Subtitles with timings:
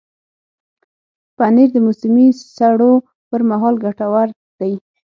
[1.37, 2.93] پنېر د موسمي سړو
[3.29, 4.27] پر مهال ګټور
[4.59, 4.73] دی.